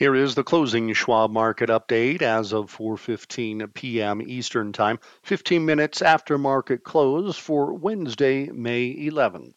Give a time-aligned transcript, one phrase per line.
[0.00, 4.22] Here is the closing Schwab market update as of 4:15 p.m.
[4.22, 9.56] Eastern Time, 15 minutes after market close for Wednesday, May 11th.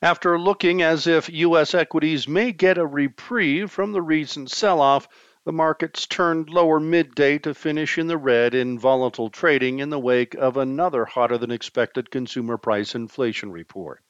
[0.00, 5.08] After looking as if US equities may get a reprieve from the recent sell-off,
[5.44, 9.98] the markets turned lower midday to finish in the red in volatile trading in the
[9.98, 14.00] wake of another hotter than expected consumer price inflation report.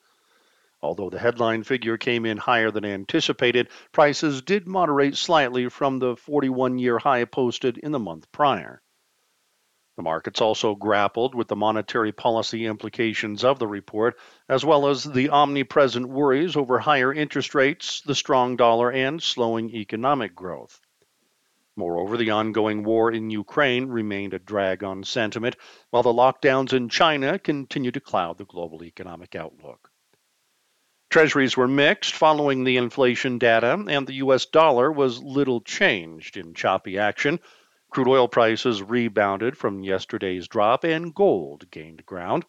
[0.84, 6.16] Although the headline figure came in higher than anticipated, prices did moderate slightly from the
[6.16, 8.82] 41 year high posted in the month prior.
[9.94, 14.18] The markets also grappled with the monetary policy implications of the report,
[14.48, 19.70] as well as the omnipresent worries over higher interest rates, the strong dollar, and slowing
[19.70, 20.80] economic growth.
[21.76, 25.54] Moreover, the ongoing war in Ukraine remained a drag on sentiment,
[25.90, 29.91] while the lockdowns in China continue to cloud the global economic outlook.
[31.12, 34.46] Treasuries were mixed following the inflation data, and the U.S.
[34.46, 37.38] dollar was little changed in choppy action.
[37.90, 42.46] Crude oil prices rebounded from yesterday's drop, and gold gained ground.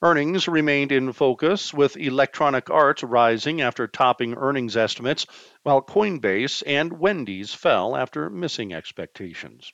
[0.00, 5.26] Earnings remained in focus, with Electronic Arts rising after topping earnings estimates,
[5.64, 9.72] while Coinbase and Wendy's fell after missing expectations.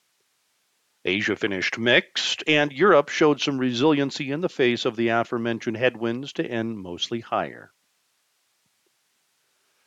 [1.04, 6.32] Asia finished mixed, and Europe showed some resiliency in the face of the aforementioned headwinds
[6.32, 7.70] to end mostly higher.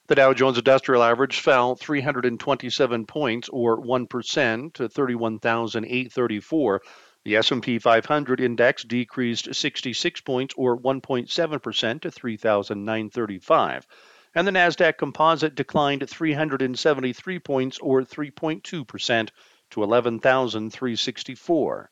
[0.07, 6.81] The Dow Jones Industrial Average fell 327 points or 1% to 31,834.
[7.23, 13.87] The S&P 500 index decreased 66 points or 1.7% to 3,935.
[14.35, 19.29] And the Nasdaq Composite declined 373 points or 3.2%
[19.71, 21.91] to 11,364.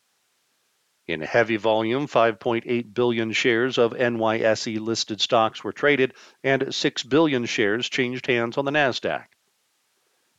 [1.06, 7.46] In heavy volume, 5.8 billion shares of NYSE listed stocks were traded, and 6 billion
[7.46, 9.26] shares changed hands on the NASDAQ.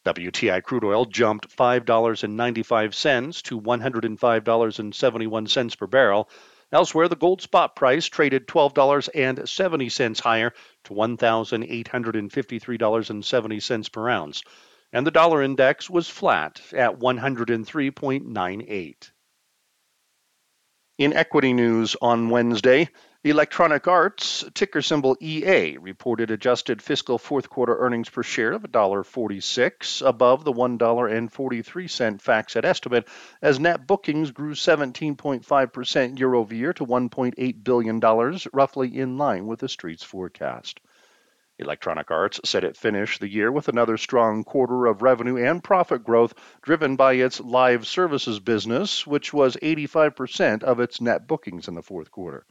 [0.06, 6.30] WTI crude oil jumped $5.95 to $105.71 per barrel.
[6.72, 14.42] Elsewhere, the gold spot price traded $12.70 higher to $1,853.70 per ounce,
[14.92, 19.10] and the dollar index was flat at 103.98.
[20.96, 22.88] In equity news on Wednesday,
[23.24, 30.06] Electronic Arts, ticker symbol EA, reported adjusted fiscal fourth quarter earnings per share of $1.46,
[30.06, 31.28] above the $1.43
[32.22, 33.08] FactSet estimate,
[33.42, 39.58] as net bookings grew 17.5% year over year to $1.8 billion, roughly in line with
[39.58, 40.78] the Street's forecast.
[41.60, 46.02] Electronic Arts said it finished the year with another strong quarter of revenue and profit
[46.02, 51.74] growth driven by its live services business, which was 85% of its net bookings in
[51.74, 52.44] the fourth quarter.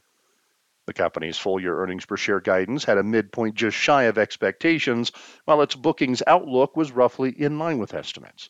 [0.86, 5.12] The company's full year earnings per share guidance had a midpoint just shy of expectations,
[5.44, 8.48] while its bookings outlook was roughly in line with estimates.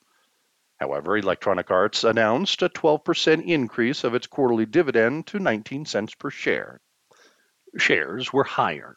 [0.76, 6.30] However, Electronic Arts announced a 12% increase of its quarterly dividend to 19 cents per
[6.30, 6.80] share.
[7.76, 8.96] Shares were higher.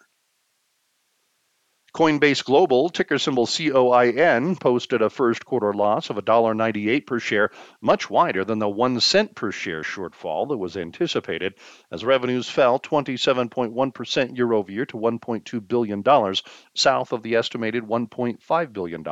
[1.94, 7.50] Coinbase Global, ticker symbol COIN, posted a first quarter loss of $1.98 per share,
[7.81, 11.56] much wider than the 1 cent per share shortfall that was anticipated,
[11.92, 16.03] as revenues fell 27.1% year over year to $1.2 billion,
[16.76, 19.03] south of the estimated $1.5 billion.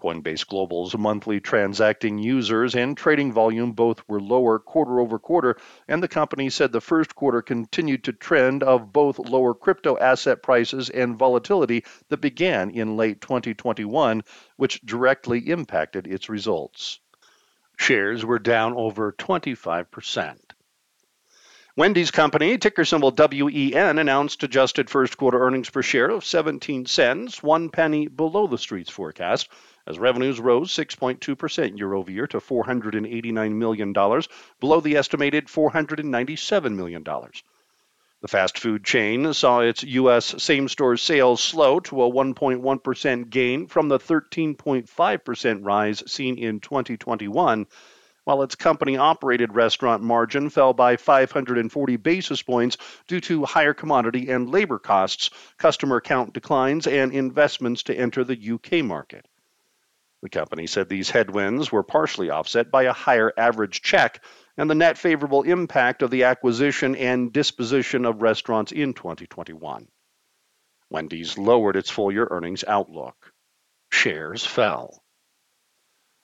[0.00, 6.02] Coinbase Global's monthly transacting users and trading volume both were lower quarter over quarter, and
[6.02, 10.88] the company said the first quarter continued to trend of both lower crypto asset prices
[10.88, 14.22] and volatility that began in late 2021,
[14.56, 16.98] which directly impacted its results.
[17.76, 20.38] Shares were down over 25%.
[21.76, 27.42] Wendy's company, ticker symbol WEN, announced adjusted first quarter earnings per share of 17 cents,
[27.42, 29.48] one penny below the street's forecast
[29.90, 37.04] as revenues rose 6.2% year over year to $489 million, below the estimated $497 million.
[38.22, 40.42] The fast food chain saw its U.S.
[40.42, 47.66] same store sales slow to a 1.1% gain from the 13.5% rise seen in 2021,
[48.24, 52.76] while its company operated restaurant margin fell by 540 basis points
[53.08, 58.52] due to higher commodity and labor costs, customer count declines, and investments to enter the
[58.52, 59.26] UK market.
[60.22, 64.22] The company said these headwinds were partially offset by a higher average check
[64.56, 69.88] and the net favorable impact of the acquisition and disposition of restaurants in 2021.
[70.90, 73.32] Wendy's lowered its full year earnings outlook.
[73.90, 75.02] Shares fell.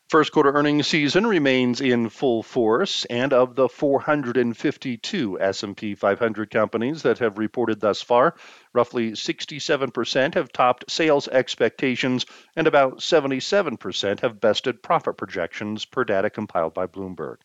[0.08, 7.02] First quarter earnings season remains in full force, and of the 452 S&P 500 companies
[7.02, 8.36] that have reported thus far,
[8.72, 12.24] roughly 67% have topped sales expectations
[12.54, 17.38] and about 77% have bested profit projections per data compiled by Bloomberg.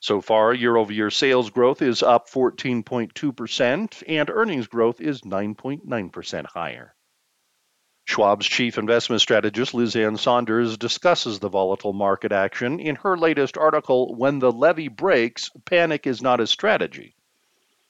[0.00, 6.46] So far, year over year sales growth is up 14.2%, and earnings growth is 9.9%
[6.46, 6.95] higher.
[8.08, 13.58] Schwab's chief investment strategist, Liz Ann Sonders, discusses the volatile market action in her latest
[13.58, 17.16] article, When the Levee Breaks, Panic is Not a Strategy.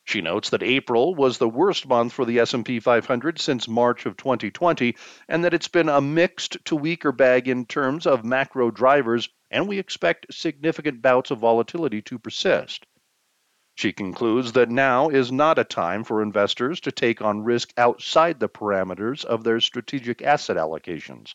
[0.05, 4.17] She notes that April was the worst month for the S&P 500 since March of
[4.17, 4.97] 2020
[5.29, 9.69] and that it's been a mixed to weaker bag in terms of macro drivers and
[9.69, 12.87] we expect significant bouts of volatility to persist.
[13.77, 18.41] She concludes that now is not a time for investors to take on risk outside
[18.41, 21.35] the parameters of their strategic asset allocations.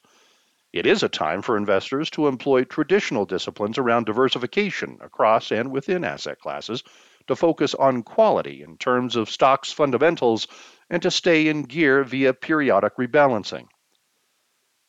[0.73, 6.03] It is a time for investors to employ traditional disciplines around diversification across and within
[6.03, 6.83] asset classes,
[7.27, 10.47] to focus on quality in terms of stocks fundamentals,
[10.89, 13.67] and to stay in gear via periodic rebalancing.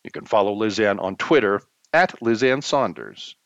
[0.04, 1.60] You can follow Liz Ann on Twitter
[1.92, 3.36] at Liz Ann Sonders.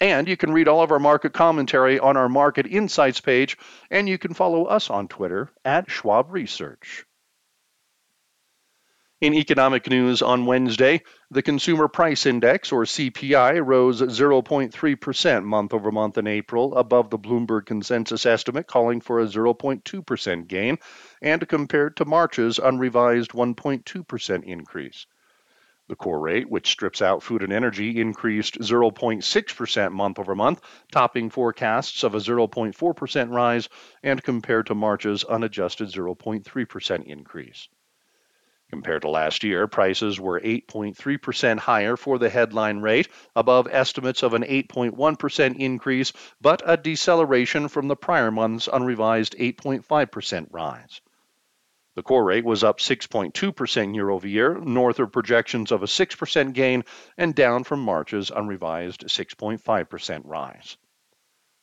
[0.00, 3.56] And you can read all of our market commentary on our Market Insights page,
[3.90, 7.04] and you can follow us on Twitter at Schwab Research.
[9.22, 15.92] In economic news on Wednesday, the Consumer Price Index, or CPI, rose 0.3% month over
[15.92, 20.78] month in April, above the Bloomberg consensus estimate calling for a 0.2% gain,
[21.22, 25.06] and compared to March's unrevised 1.2% increase.
[25.88, 31.28] The core rate, which strips out food and energy, increased 0.6% month over month, topping
[31.28, 33.68] forecasts of a 0.4% rise
[34.02, 37.68] and compared to March's unadjusted 0.3% increase.
[38.72, 44.32] Compared to last year, prices were 8.3% higher for the headline rate, above estimates of
[44.32, 51.02] an 8.1% increase, but a deceleration from the prior month's unrevised 8.5% rise.
[51.94, 56.52] The core rate was up 6.2% year over year, north of projections of a 6%
[56.54, 56.84] gain,
[57.18, 60.78] and down from March's unrevised 6.5% rise.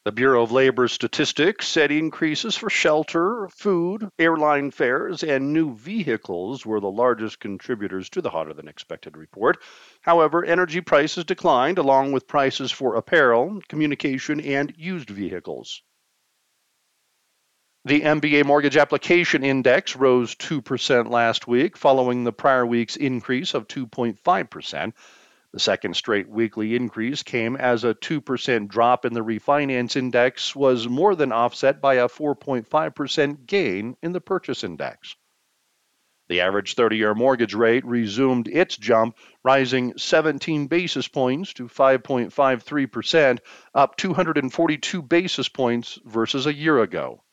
[0.05, 6.65] The Bureau of Labor Statistics said increases for shelter, food, airline fares, and new vehicles
[6.65, 9.57] were the largest contributors to the hotter than expected report.
[10.01, 15.81] However, energy prices declined along with prices for apparel, communication, and used vehicles.
[17.85, 23.69] The MBA mortgage application index rose 2% last week, following the prior week's increase of
[23.69, 24.93] 2.5%.
[25.53, 30.89] The second straight weekly increase came as a 2% drop in the refinance index was
[30.89, 35.15] more than offset by a 4.5% gain in the purchase index.
[36.27, 43.39] The average 30 year mortgage rate resumed its jump, rising 17 basis points to 5.53%,
[43.73, 47.23] up 242 basis points versus a year ago.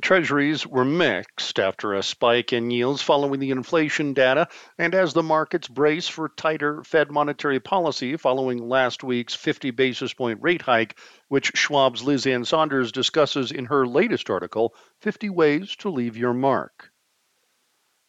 [0.00, 4.46] Treasuries were mixed after a spike in yields following the inflation data
[4.78, 10.14] and as the markets brace for tighter Fed monetary policy following last week's 50 basis
[10.14, 10.96] point rate hike,
[11.26, 16.34] which Schwab's Liz Ann Sonders discusses in her latest article, 50 Ways to Leave Your
[16.34, 16.89] Mark.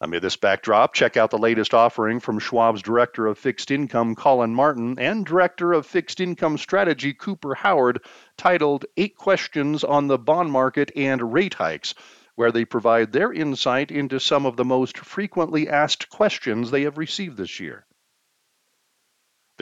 [0.04, 4.52] Amid this backdrop, check out the latest offering from Schwab's Director of Fixed Income, Colin
[4.52, 8.00] Martin, and Director of Fixed Income Strategy, Cooper Howard,
[8.36, 11.94] titled Eight Questions on the Bond Market and Rate Hikes,
[12.34, 16.98] where they provide their insight into some of the most frequently asked questions they have
[16.98, 17.86] received this year.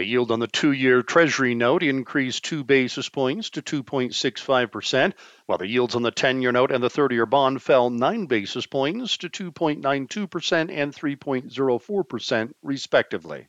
[0.01, 5.13] The yield on the two year Treasury note increased two basis points to 2.65%,
[5.45, 8.25] while the yields on the 10 year note and the 30 year bond fell nine
[8.25, 13.49] basis points to 2.92% and 3.04%, respectively.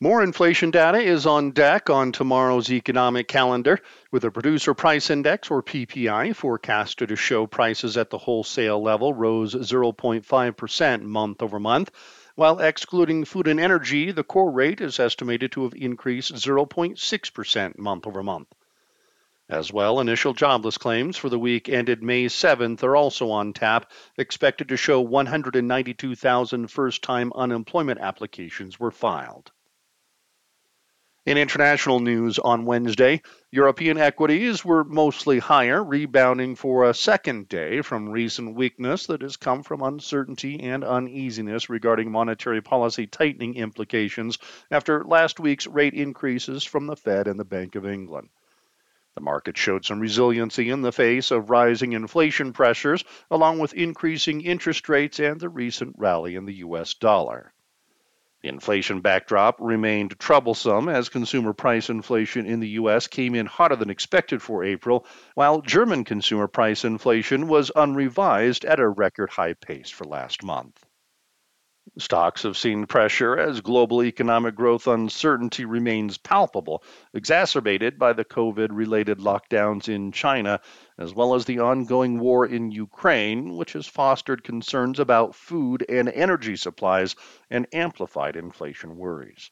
[0.00, 3.80] More inflation data is on deck on tomorrow's economic calendar,
[4.12, 9.12] with the Producer Price Index, or PPI, forecasted to show prices at the wholesale level
[9.12, 11.90] rose 0.5% month over month
[12.40, 18.06] while excluding food and energy, the core rate is estimated to have increased 0.6% month
[18.06, 18.48] over month.
[19.46, 23.92] As well, initial jobless claims for the week ended May 7th are also on tap,
[24.16, 29.52] expected to show 192,000 first time unemployment applications were filed.
[31.26, 37.82] In international news on Wednesday, European equities were mostly higher, rebounding for a second day
[37.82, 44.38] from recent weakness that has come from uncertainty and uneasiness regarding monetary policy tightening implications
[44.70, 48.30] after last week's rate increases from the Fed and the Bank of England.
[49.14, 54.40] The market showed some resiliency in the face of rising inflation pressures, along with increasing
[54.40, 56.94] interest rates and the recent rally in the U.S.
[56.94, 57.52] dollar.
[58.42, 63.06] The inflation backdrop remained troublesome as consumer price inflation in the U.S.
[63.06, 65.04] came in hotter than expected for April,
[65.34, 70.82] while German consumer price inflation was unrevised at a record high pace for last month.
[71.98, 78.68] Stocks have seen pressure as global economic growth uncertainty remains palpable, exacerbated by the COVID
[78.70, 80.60] related lockdowns in China,
[80.98, 86.08] as well as the ongoing war in Ukraine, which has fostered concerns about food and
[86.08, 87.16] energy supplies
[87.50, 89.50] and amplified inflation worries.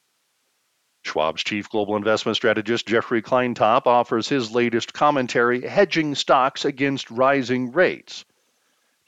[1.05, 7.73] Schwab's chief global investment strategist Jeffrey Kleintop offers his latest commentary hedging stocks against rising
[7.73, 8.25] rates.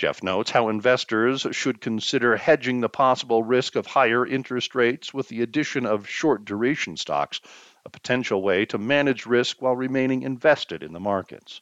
[0.00, 5.28] Jeff notes how investors should consider hedging the possible risk of higher interest rates with
[5.28, 7.38] the addition of short duration stocks,
[7.84, 11.60] a potential way to manage risk while remaining invested in the markets.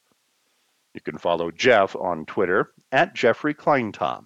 [0.94, 4.24] You can follow Jeff on Twitter at Jeffrey Kleintop.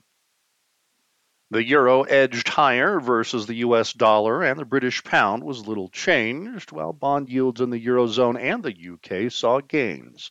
[1.51, 6.71] The euro edged higher versus the US dollar, and the British pound was little changed,
[6.71, 10.31] while bond yields in the eurozone and the UK saw gains.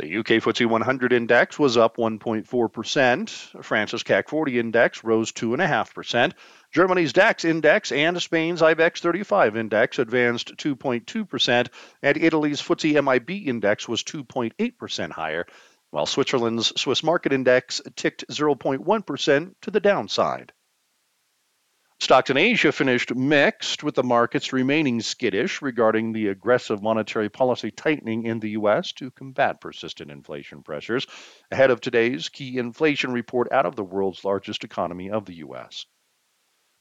[0.00, 3.64] The UK FTSE 100 index was up 1.4%.
[3.64, 6.32] France's CAC 40 index rose 2.5%.
[6.72, 11.68] Germany's DAX index and Spain's IBEX 35 index advanced 2.2%,
[12.02, 15.46] and Italy's FTSE MIB index was 2.8% higher,
[15.90, 20.52] while Switzerland's Swiss market index ticked 0.1% to the downside.
[22.04, 27.70] Stocks in Asia finished mixed, with the markets remaining skittish regarding the aggressive monetary policy
[27.70, 28.92] tightening in the U.S.
[28.92, 31.06] to combat persistent inflation pressures
[31.50, 35.86] ahead of today's key inflation report out of the world's largest economy of the U.S.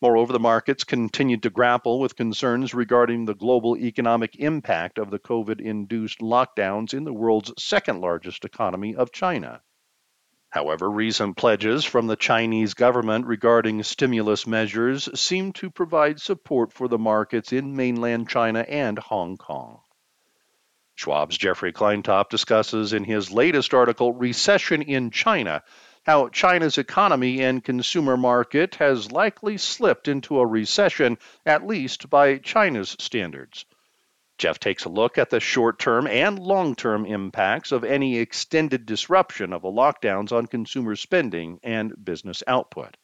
[0.01, 5.19] Moreover, the markets continued to grapple with concerns regarding the global economic impact of the
[5.19, 9.61] COVID induced lockdowns in the world's second largest economy of China.
[10.53, 16.87] However, recent pledges from the Chinese government regarding stimulus measures seem to provide support for
[16.87, 19.79] the markets in mainland China and Hong Kong.
[20.93, 25.63] Schwab's Jeffrey Kleintop discusses in his latest article, Recession in China,
[26.03, 31.17] how China's economy and consumer market has likely slipped into a recession,
[31.47, 33.65] at least by China's standards.
[34.37, 38.85] Jeff takes a look at the short term and long term impacts of any extended
[38.85, 42.97] disruption of the lockdowns on consumer spending and business output.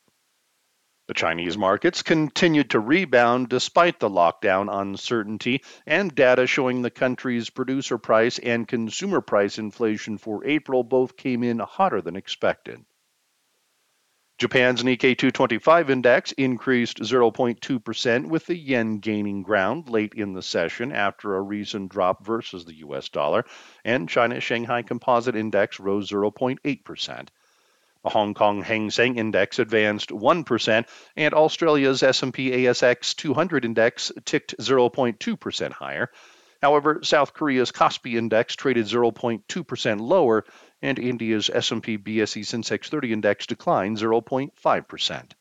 [1.10, 7.50] The Chinese markets continued to rebound despite the lockdown uncertainty and data showing the country's
[7.50, 12.86] producer price and consumer price inflation for April both came in hotter than expected.
[14.40, 20.94] Japan's Nikkei 225 index increased 0.2%, with the yen gaining ground late in the session
[20.94, 23.44] after a recent drop versus the US dollar,
[23.84, 27.28] and China's Shanghai Composite Index rose 0.8%.
[28.02, 34.56] The Hong Kong Hang Seng Index advanced 1%, and Australia's S&P ASX 200 Index ticked
[34.58, 36.10] 0.2% higher.
[36.62, 40.46] However, South Korea's Kospi Index traded 0.2% lower
[40.82, 45.32] and India's S&P BSE Sensex 30 index declined 0.5%.